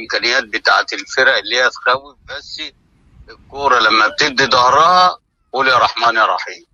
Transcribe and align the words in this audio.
الإمكانيات 0.00 0.44
بتاعت 0.44 0.94
الفرق 0.94 1.36
اللي 1.38 1.56
هي 1.62 1.70
تخوف 1.70 2.16
بس 2.28 2.62
الكورة 3.30 3.80
لما 3.80 4.08
بتدي 4.08 4.46
ظهرها 4.46 5.18
قول 5.52 5.68
يا 5.68 5.78
رحمن 5.78 6.16
يا 6.16 6.26
رحيم. 6.26 6.66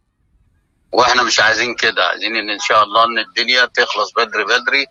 وإحنا 0.92 1.22
مش 1.22 1.40
عايزين 1.40 1.74
كده 1.76 2.04
عايزين 2.06 2.36
إن 2.36 2.50
إن 2.50 2.58
شاء 2.60 2.82
الله 2.84 3.04
إن 3.04 3.18
الدنيا 3.18 3.64
تخلص 3.66 4.12
بدري 4.12 4.44
بدري 4.44 4.86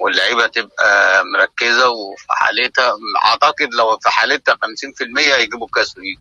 واللعيبة 0.00 0.46
تبقى 0.46 1.22
مركزة 1.38 1.88
وفي 1.90 2.26
حالتها 2.30 2.96
أعتقد 3.26 3.74
لو 3.74 3.98
في 3.98 4.10
حالتها 4.10 4.54
50% 4.54 4.58
هيجيبوا 5.18 5.68
ليه 5.98 6.16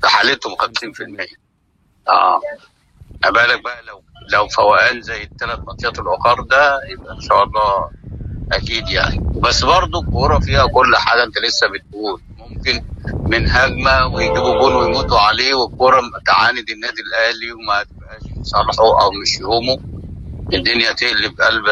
في 0.00 0.08
حالتهم 0.08 0.56
50% 0.56 1.36
آه. 2.08 2.40
ما 3.24 3.30
بالك 3.30 3.62
بقى 3.64 3.82
لو 3.82 4.04
لو 4.32 4.48
فوقان 4.48 5.02
زي 5.02 5.24
الثلاث 5.24 5.60
ماتشات 5.68 5.98
الأخر 6.00 6.42
ده 6.42 6.80
يبقى 6.92 7.14
إن 7.14 7.20
شاء 7.20 7.44
الله 7.44 7.90
أكيد 8.52 8.88
يعني. 8.88 9.18
بس 9.34 9.64
برضو 9.64 10.00
الكورة 10.02 10.38
فيها 10.38 10.66
كل 10.66 10.96
حاجة 10.96 11.24
أنت 11.24 11.38
لسه 11.38 11.66
بتقول. 11.66 12.20
ممكن 12.38 12.84
من 13.12 13.50
هجمة 13.50 14.06
ويجيبوا 14.06 14.60
جول 14.60 14.74
ويموتوا 14.74 15.18
عليه 15.18 15.54
والكورة 15.54 16.02
تعاند 16.26 16.70
النادي 16.70 17.02
الأهلي 17.02 17.52
وما 17.52 17.82
تبقاش 17.82 18.22
صالحه 18.42 19.02
أو 19.02 19.10
مش 19.22 19.40
يومه 19.40 19.78
الدنيا 20.54 20.92
تقلب 20.92 21.40
قلب 21.40 21.64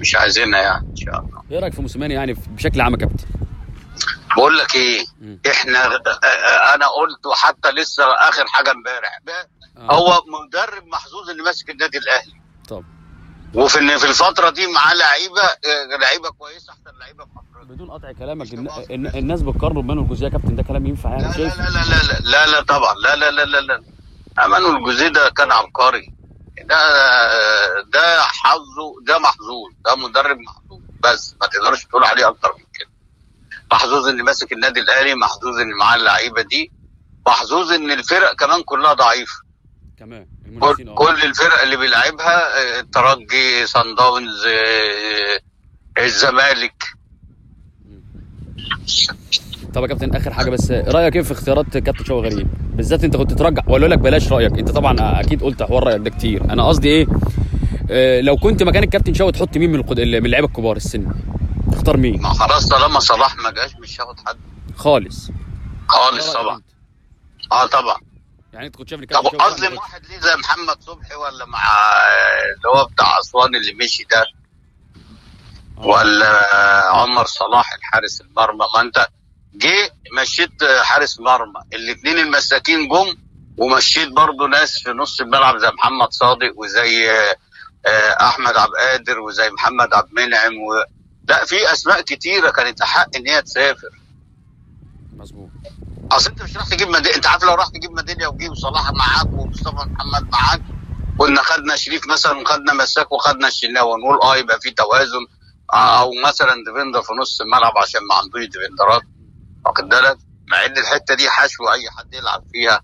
مش 0.00 0.16
عايزينها 0.16 0.60
يعني 0.60 0.86
إن 0.90 0.96
شاء 0.96 1.20
الله. 1.20 1.42
إيه 1.50 1.58
رأيك 1.58 1.74
في 1.74 1.82
موسيماني 1.82 2.14
يعني 2.14 2.36
بشكل 2.48 2.80
عام 2.80 2.92
يا 2.92 2.98
كابتن؟ 2.98 3.26
بقول 4.36 4.58
لك 4.58 4.74
إيه؟ 4.74 5.04
مم. 5.20 5.40
إحنا 5.50 5.86
أنا 6.74 6.86
قلت 6.86 7.26
وحتى 7.26 7.70
لسه 7.70 8.04
آخر 8.04 8.46
حاجة 8.46 8.70
امبارح. 8.70 9.18
آه. 9.76 9.94
هو 9.94 10.22
مدرب 10.46 10.86
محظوظ 10.86 11.30
اللي 11.30 11.42
ماسك 11.42 11.70
النادي 11.70 11.98
الأهلي. 11.98 12.40
طب. 12.68 12.84
وفي 13.54 13.98
في 13.98 14.06
الفترة 14.06 14.50
دي 14.50 14.66
معاه 14.66 14.94
لعيبة 14.94 15.42
آه، 15.42 15.96
لعيبة 16.00 16.30
كويسة 16.30 16.72
أحسن 16.72 16.98
لعيبة 16.98 17.24
في 17.24 17.30
أفريقيا. 17.30 17.74
بدون 17.74 17.90
قطع 17.90 18.12
كلامك 18.12 18.54
الن- 18.54 18.68
الن- 18.90 19.06
الناس 19.18 19.42
بتقارنوا 19.42 19.82
بمانو 19.82 20.02
الجوزيه 20.02 20.24
يا 20.26 20.30
كابتن 20.30 20.56
ده 20.56 20.62
كلام 20.62 20.86
ينفع 20.86 21.10
يعني؟ 21.10 21.22
لا 21.22 21.32
شايف؟ 21.32 21.58
لا 21.58 21.62
لا 21.62 21.70
لا 21.70 22.02
لا 22.12 22.30
لا 22.30 22.46
لا 22.46 22.60
طبعا. 22.62 22.94
لا 22.94 23.16
لا 23.16 23.30
لا 23.30 23.44
لا 23.44 23.60
لا. 23.60 23.82
امانو 24.44 24.76
الجوزي 24.76 25.08
ده 25.08 25.28
كان 25.30 25.52
عبقري. 25.52 26.12
ده 26.64 26.76
ده 27.82 28.22
حظه 28.22 28.94
ده 29.06 29.18
محظوظ 29.18 29.72
ده 29.84 29.94
مدرب 29.96 30.38
محظوظ. 30.38 30.80
بس 31.00 31.34
ما 31.40 31.46
تقدرش 31.46 31.84
تقول 31.84 32.04
عليه 32.04 32.28
أكتر 32.28 32.52
من 32.58 32.64
كده. 32.74 32.90
محظوظ 33.72 34.08
ان 34.08 34.22
ماسك 34.22 34.52
النادي 34.52 34.80
الأهلي 34.80 35.14
محظوظ 35.14 35.58
ان 35.58 35.70
معاه 35.78 35.96
اللعيبة 35.96 36.42
دي 36.42 36.72
محظوظ 37.26 37.72
إن 37.72 37.90
الفرق 37.90 38.34
كمان 38.34 38.62
كلها 38.62 38.92
ضعيفة. 38.92 39.49
المنافسين 40.02 40.86
كل, 40.86 40.88
آه. 40.88 40.94
كل 40.94 41.22
الفرق 41.24 41.62
اللي 41.62 41.76
بيلعبها 41.76 42.58
آه، 42.76 42.80
الترجي 42.80 43.66
صن 43.66 43.94
داونز 43.98 44.46
آه، 44.46 46.02
الزمالك. 46.04 46.74
طب 49.74 49.82
يا 49.82 49.86
كابتن 49.86 50.14
آخر 50.16 50.32
حاجة 50.32 50.50
بس 50.50 50.70
رأيك 50.70 51.16
إيه 51.16 51.22
في 51.22 51.32
اختيارات 51.32 51.76
كابتن 51.78 52.04
شوقي 52.04 52.30
غريب؟ 52.30 52.48
بالذات 52.76 53.04
أنت 53.04 53.16
كنت 53.16 53.32
ترجع 53.32 53.62
ولا 53.68 53.86
لك 53.86 53.98
بلاش 53.98 54.32
رأيك؟ 54.32 54.58
أنت 54.58 54.70
طبعا 54.70 55.20
أكيد 55.20 55.42
قلت 55.42 55.62
حوار 55.62 55.84
رأيك 55.84 56.00
ده 56.00 56.10
كتير. 56.10 56.44
أنا 56.44 56.68
قصدي 56.68 56.88
إيه؟ 56.88 57.06
آه، 57.90 58.20
لو 58.20 58.36
كنت 58.36 58.62
مكان 58.62 58.82
الكابتن 58.82 59.14
شوقي 59.14 59.32
تحط 59.32 59.56
مين 59.56 59.70
من 59.72 59.76
القد... 59.80 60.00
من 60.00 60.26
اللعيبة 60.26 60.46
الكبار 60.48 60.76
السن؟ 60.76 61.12
تختار 61.72 61.96
مين؟ 61.96 62.22
ما 62.22 62.28
خلاص 62.28 62.68
طالما 62.68 63.00
صلاح 63.00 63.36
ما 63.36 63.50
جاش 63.50 63.70
مش 63.82 64.00
هاخد 64.00 64.20
حد. 64.26 64.36
خالص 64.76 65.30
خالص. 65.88 66.32
طبعا؟ 66.32 66.60
آه 67.52 67.66
طبعا. 67.66 67.96
يعني 68.52 68.66
انت 68.66 68.76
كنت 68.76 68.88
شايف 68.88 69.04
طب 69.04 69.40
اظلم 69.40 69.76
واحد 69.76 70.06
ليه 70.06 70.18
زي 70.18 70.36
محمد 70.36 70.82
صبحي 70.82 71.14
ولا 71.14 71.44
مع 71.44 71.62
اللي 72.56 72.68
هو 72.68 72.84
بتاع 72.84 73.18
أسوان 73.20 73.54
اللي 73.56 73.74
مشي 73.74 74.04
ده؟ 74.10 74.24
آه. 75.78 75.86
ولا 75.86 76.48
عمر 76.90 77.26
صلاح 77.26 77.74
الحارس 77.74 78.20
المرمى؟ 78.20 78.66
ما 78.74 78.80
انت 78.80 79.08
جه 79.54 79.90
مشيت 80.20 80.64
حارس 80.82 81.20
مرمى 81.20 81.60
الاثنين 81.72 82.18
المساكين 82.18 82.88
جم 82.88 83.16
ومشيت 83.56 84.08
برضو 84.08 84.46
ناس 84.46 84.82
في 84.82 84.90
نص 84.90 85.20
الملعب 85.20 85.58
زي 85.58 85.68
محمد 85.68 86.12
صادق 86.12 86.52
وزي 86.56 87.10
آه، 87.86 88.26
أحمد 88.28 88.56
عبد 88.56 88.72
القادر 88.72 89.20
وزي 89.20 89.50
محمد 89.50 89.94
عبد 89.94 90.08
المنعم 90.08 90.52
و... 90.58 90.84
لا 91.28 91.44
في 91.44 91.72
أسماء 91.72 92.00
كتيرة 92.00 92.50
كانت 92.50 92.80
أحق 92.80 93.16
إن 93.16 93.28
هي 93.28 93.42
تسافر. 93.42 94.00
مظبوط. 95.16 95.50
أصل 96.12 96.30
أنت 96.30 96.42
مش 96.42 96.56
راح 96.56 96.68
تجيب 96.68 96.88
ميداليه 96.88 97.16
أنت 97.16 97.26
عارف 97.26 97.44
لو 97.44 97.54
راح 97.54 97.68
تجيب 97.68 97.90
ميدالية 97.92 98.26
وتجيب 98.26 98.54
صلاح 98.54 98.92
معاك 98.92 99.26
ومصطفى 99.32 99.74
محمد 99.88 100.28
معاك 100.32 100.62
كنا 101.18 101.42
خدنا 101.42 101.76
شريف 101.76 102.06
مثلا 102.08 102.38
وخدنا 102.38 102.72
مساك 102.74 103.12
وخدنا 103.12 103.48
الشناوي 103.48 104.00
نقول 104.00 104.20
آه 104.22 104.36
يبقى 104.36 104.60
في 104.60 104.70
توازن 104.70 105.26
آه، 105.72 106.00
أو 106.00 106.10
مثلا 106.26 106.54
defender 106.66 107.02
في 107.02 107.12
نص 107.20 107.40
الملعب 107.40 107.78
عشان 107.78 108.00
ما 108.08 108.14
عندوش 108.14 108.44
defender 108.44 108.90
ات. 108.90 109.02
واخد 109.66 109.88
بالك؟ 109.88 110.18
مع 110.50 110.64
إن 110.64 110.78
الحتة 110.78 111.14
دي 111.14 111.30
حشو 111.30 111.64
أي 111.72 111.90
حد 111.90 112.14
يلعب 112.14 112.44
فيها 112.52 112.82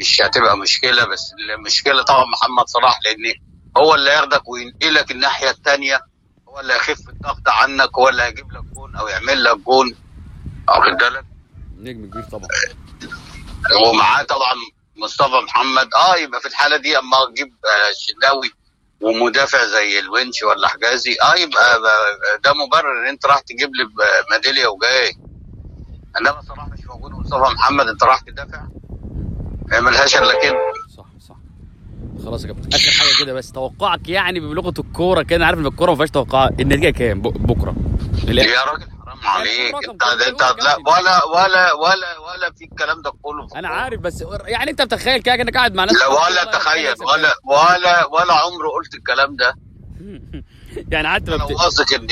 مش 0.00 0.22
هتبقى 0.24 0.56
مشكلة 0.58 1.04
بس 1.04 1.20
المشكلة 1.58 2.02
طبعا 2.02 2.24
محمد 2.24 2.66
صلاح 2.68 2.98
لأن 3.04 3.34
هو 3.76 3.94
اللي 3.94 4.10
ياخدك 4.10 4.48
وينقلك 4.48 5.10
الناحية 5.10 5.50
الثانية 5.50 6.00
هو 6.48 6.60
اللي 6.60 6.72
هيخف 6.72 7.08
الضغط 7.08 7.48
عنك 7.48 7.90
هو 7.98 8.08
اللي 8.08 8.22
هيجيب 8.22 8.52
لك 8.52 8.64
جون 8.64 8.96
أو 8.96 9.08
يعمل 9.08 9.44
لك 9.44 9.56
جون. 9.58 9.94
واخد 10.68 10.92
بالك؟ 10.96 11.24
نجم 11.84 12.10
كبير 12.10 12.22
طبعا. 12.22 12.48
ومعاه 13.86 14.22
طبعا 14.22 14.54
مصطفى 14.96 15.40
محمد. 15.46 15.88
آه 16.08 16.16
يبقى 16.16 16.40
في 16.40 16.48
الحالة 16.48 16.76
دي 16.76 16.98
أما 16.98 17.16
تجيب 17.34 17.46
آه، 17.64 17.90
الشناوي 17.90 18.50
ومدافع 19.00 19.64
زي 19.64 19.98
الونش 19.98 20.42
ولا 20.42 20.68
حجازي 20.68 21.16
آه 21.22 21.34
يبقى 21.38 21.78
ب- 21.80 22.42
ده 22.44 22.52
مبرر. 22.52 23.02
ان 23.02 23.08
أنت 23.08 23.26
راح 23.26 23.40
تجيب 23.40 23.70
لي 23.74 23.84
ميدالية 24.32 24.66
وجاي. 24.66 25.12
إنما 26.20 26.40
صلاح 26.42 26.68
مش 26.68 26.86
موجود 26.86 27.12
ومصطفى 27.12 27.54
محمد. 27.54 27.88
أنت 27.88 28.04
راح 28.04 28.20
تدافع؟ 28.20 28.62
ما 29.70 29.80
ملهاش 29.80 30.16
إلا 30.16 30.42
كده. 30.42 30.56
صح 30.96 31.04
صح. 31.28 31.36
خلاص 32.24 32.42
يا 32.44 32.48
كابتن. 32.48 32.68
آخر 32.74 32.90
حاجة 32.90 33.24
كده 33.24 33.32
بس. 33.32 33.52
توقعك 33.52 34.08
يعني 34.08 34.40
بلغة 34.40 34.74
الكورة 34.78 35.22
كده 35.22 35.46
عارف 35.46 35.58
إن 35.58 35.66
الكورة 35.66 35.90
ما 35.90 35.96
فيهاش 35.96 36.10
توقعات. 36.10 36.60
النتيجة 36.60 36.90
كام؟ 36.90 37.20
بكرة. 37.22 37.74
يا 38.28 38.64
راجل 38.64 38.86
حرام 39.24 39.40
عليك 39.40 39.74
انت 39.74 40.02
انت 40.22 40.42
لا. 40.42 40.76
ولا 40.86 41.24
ولا 41.24 41.72
ولا 41.72 42.18
ولا 42.18 42.52
في 42.58 42.64
الكلام 42.64 43.02
ده 43.02 43.12
كله 43.22 43.48
أنا. 43.56 43.68
عارف 43.68 44.00
بس 44.00 44.24
يعني 44.44 44.70
انت 44.70 44.82
متخيل 44.82 45.22
كده 45.22 45.34
انك 45.34 45.56
قاعد 45.56 45.74
مع 45.74 45.84
ناس 45.84 45.96
لا 45.96 46.06
ولا 46.06 46.44
تخيل 46.44 46.94
ولا 47.02 47.34
ولا 47.44 48.06
ولا 48.06 48.32
عمري 48.34 48.68
قلت 48.74 48.94
الكلام 48.94 49.36
ده. 49.36 49.54
يعني 50.92 51.16
أنا 51.16 51.30
لو. 51.36 51.46
واثق 51.46 51.94
إن 51.94 52.06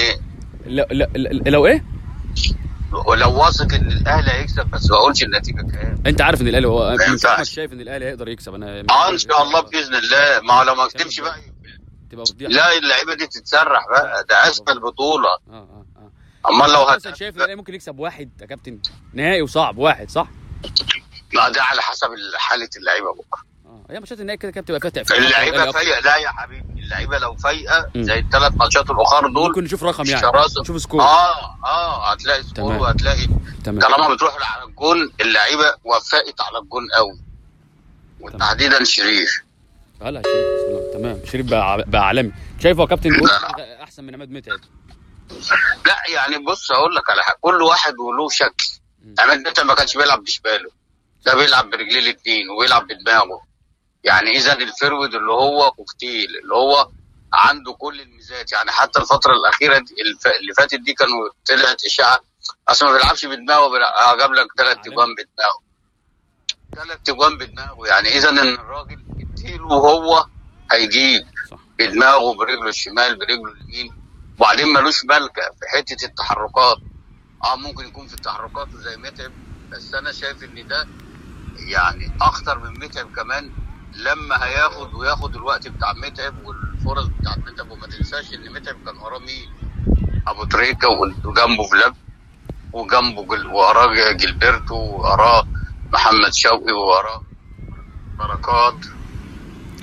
لو, 0.67 0.85
لو, 0.91 1.07
لو 1.47 1.67
إيه؟ 1.67 1.85
ولو 3.07 3.41
واثق 3.41 3.75
إن 3.75 3.89
الأهلي 3.93 4.31
هيكسب 4.31 4.67
بس 4.67 4.91
ما 4.91 4.97
أقولش 4.97 5.23
النتيجة 5.23 5.63
كام. 5.73 6.03
أنت 6.07 6.21
عارف 6.21 6.41
إن 6.41 6.49
الأهلي 6.49 6.69
هو 6.69 6.97
شايف 7.43 7.73
إن 7.73 7.81
الأهلي 7.81 8.05
هيقدر 8.05 8.29
يكسب. 8.29 8.55
أنا 8.55 8.85
آه 8.91 9.11
إن 9.11 9.19
شاء 9.19 9.43
الله 9.43 9.61
بإذن 9.61 9.95
الله. 9.95 10.41
ما 10.43 10.65
لو 10.65 10.75
ما 10.75 10.87
كتبش 10.87 11.21
بقى. 11.21 11.37
تبقى 12.11 12.27
فضيحه 12.27 12.53
لا 12.53 12.79
اللعيبة 12.79 13.15
دي 13.15 13.27
تتسرح 13.27 13.87
بقى. 13.91 14.25
ده 14.31 14.49
اسفل 14.49 14.81
بطولة. 14.81 15.29
آه. 15.51 15.69
اما 16.49 16.65
لو 16.65 16.83
هت... 16.83 16.97
مثلا 16.97 17.15
شايف 17.15 17.37
الاهلي 17.37 17.55
ممكن 17.55 17.75
يكسب 17.75 17.99
واحد 17.99 18.31
يا 18.41 18.47
كابتن؟ 18.47 18.79
نهائي 19.13 19.43
وصعب 19.43 19.79
واحد 19.79 20.11
صح؟ 20.11 20.29
لا 21.33 21.49
ده 21.49 21.63
على 21.63 21.83
حسب 21.83 22.09
حالة 22.37 22.69
اللعيبة 22.77 23.15
بقى 23.15 23.25
آه 23.67 23.87
هي 23.91 24.01
ماتشات 24.01 24.21
النهائي 24.21 24.39
كده 24.39 24.51
كده 24.51 24.63
بتبقى 24.63 24.81
فيها 24.81 24.91
تقفيل 24.91 25.25
اللعيبة 25.25 25.73
فايقة. 25.73 26.01
لا 26.01 26.17
يا 26.17 26.29
حبيبي 26.29 26.83
اللعيبة 26.83 27.19
لو 27.19 27.35
فايقة. 27.35 27.91
زي 27.97 28.19
الثلاث 28.19 28.53
ماتشات 28.57 28.91
الأخر 28.91 29.21
دول 29.21 29.49
ممكن 29.49 29.65
نشوف 29.65 29.85
رقم 29.85 30.05
يعني 30.07 30.21
شراسة. 30.21 30.61
نشوف 30.61 30.83
score. 30.83 31.01
آه 31.01 31.57
آه 31.67 32.13
هتلاقي 32.13 32.43
score. 32.43 32.73
وهتلاقي 32.73 33.29
تمام. 33.65 33.81
طالما 33.81 34.15
بتروح 34.15 34.57
على 34.57 34.65
الجون 34.65 35.13
اللعيبة 35.21 35.75
وفقت 35.85 36.41
على 36.41 36.59
الجون 36.59 36.83
قوي. 36.97 37.21
وتحديدا 38.21 38.85
شريف. 38.85 39.43
هلا 40.03 40.23
شريف 40.23 40.93
تمام. 40.95 41.21
شريف 41.33 41.47
بقى 41.47 41.85
بقى 41.87 42.07
عالمي. 42.07 42.33
شايفه 42.63 42.81
يا 42.83 42.87
كابتن؟ 42.87 43.27
أحسن 43.83 44.05
من 44.05 44.15
عماد 44.15 44.31
متعب. 44.31 44.61
لا 45.87 46.03
يعني 46.09 46.39
بص 46.39 46.73
أقول 46.73 46.95
لك 46.95 47.11
على 47.11 47.23
حاجة. 47.23 47.37
كل 47.41 47.63
واحد 47.63 47.99
وله 47.99 48.29
شكل. 48.29 48.67
عماد 49.19 49.39
متعب 49.39 49.67
ما 49.67 49.75
كانش 49.75 49.97
بيلعب 49.97 50.25
بشماله 50.25 50.71
ده 51.25 51.35
بيلعب 51.35 51.71
برجليه 51.71 51.99
الاثنين 51.99 52.51
وبيلعب 52.51 52.87
بدماغه. 52.87 53.43
يعني 54.05 54.31
إذا 54.31 54.53
ال 54.53 54.60
forward 54.60 55.15
اللي 55.15 55.33
هو 55.33 55.71
كوكتيل 55.71 56.29
اللي 56.43 56.55
هو 56.55 56.89
عنده 57.33 57.73
كل 57.73 58.01
الميزات. 58.01 58.53
يعني 58.53 58.71
حتى 58.71 58.99
الفترة 58.99 59.33
الأخيرة. 59.33 59.77
اللي 60.41 60.55
فاتت 60.57 60.81
دي 60.81 60.95
كانوا 60.95 61.29
طلعت 61.49 61.85
إشاعة. 61.85 62.19
أصلا 62.69 62.89
ما 62.91 62.97
بيلعبش 62.99 63.25
بدماغه 63.25 63.79
جاب 64.19 64.33
لك 64.33 64.47
ثلاث. 64.59 64.79
اجوان 64.87 65.09
بدماغه. 65.15 65.63
ثلاث 66.75 67.09
اجوان 67.09 67.39
بدماغه. 67.39 67.87
يعني 67.87 68.09
إذا 68.09 68.29
إن 68.29 68.39
الراجل 68.39 69.03
اديله 69.21 69.67
وهو 69.67 70.27
هيجيب 70.73 71.27
بدماغه 71.79 72.35
برجله 72.35 72.69
الشمال 72.69 73.17
برجله 73.17 73.53
اليمين 73.53 74.02
وبعدين 74.43 74.69
ملوش 74.69 75.07
ملكه 75.07 75.43
في 75.43 75.67
حتة 75.79 76.07
التحركات. 76.07 76.79
آه 77.45 77.57
ممكن 77.57 77.85
يكون 77.87 78.09
في 78.09 78.15
التحركات 78.15 78.69
زي 78.77 78.97
متعب 78.99 79.33
بس 79.73 79.95
أنا 79.95 80.13
شايف 80.13 80.45
إن 80.45 80.67
ده 80.67 80.91
يعني 81.73 82.05
أخطر 82.23 82.61
من 82.61 82.81
متعب 82.85 83.11
كمان 83.11 83.55
لما 83.93 84.45
هياخد 84.47 84.95
وياخد 84.95 85.37
الوقت 85.37 85.69
بتاع 85.69 85.89
متعب 86.07 86.37
والفرص 86.37 87.09
بتاعت 87.09 87.39
متعب. 87.53 87.71
وما 87.71 87.89
تنساش 87.89 88.35
إن 88.35 88.53
متعب 88.55 88.77
كان 88.87 88.97
وراه 88.97 89.21
مين؟ 89.21 89.55
أبو 90.29 90.45
تريكة 90.45 90.89
وجنبه 91.27 91.69
فلاب 91.71 91.95
وجنبه 92.73 93.27
جل... 93.27 93.47
وراه 93.47 94.17
جilberto 94.19 94.73
وراه 94.73 95.45
محمد 95.95 96.33
شوقي 96.35 96.73
ووراه 96.73 97.25
بركات. 98.19 98.81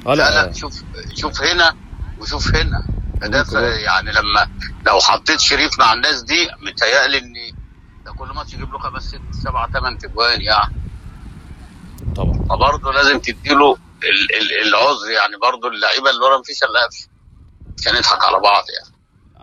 آه 0.07 0.15
لا 0.15 0.31
لا 0.31 0.45
لا 0.45 0.51
شوف 0.53 0.73
شوف 1.15 1.41
هنا 1.41 1.75
وشوف 2.17 2.55
هنا. 2.55 2.81
ده. 3.27 3.75
يعني 3.75 4.11
لما 4.11 4.47
لو 4.87 4.99
حطيت 4.99 5.39
شريف 5.39 5.79
مع 5.79 5.93
الناس 5.93 6.21
دي 6.23 6.49
متهيألي 6.61 7.17
إن 7.17 7.33
ده 8.05 8.11
كل 8.13 8.27
ماتش 8.27 8.53
يجيب 8.53 8.71
له 8.73 8.79
خمس 8.79 9.03
ست 9.03 9.21
سبع 9.31 9.67
ثمان 9.67 9.97
تجوان 9.97 10.41
يعني. 10.41 10.73
طبعا. 12.15 12.45
فبرضه 12.49 12.93
لازم 12.93 13.19
تديله 13.19 13.77
ال- 14.03 14.35
ال- 14.41 14.67
العذر 14.67 15.09
يعني 15.11 15.37
برضه 15.37 15.67
اللعيبة 15.67 16.09
اللي 16.09 16.25
ورا 16.25 16.39
مفيش 16.39 16.63
إلا 16.63 16.89
مش 17.79 17.87
هنضحك 17.87 18.23
على 18.23 18.39
بعض 18.39 18.63
يعني. 18.79 18.88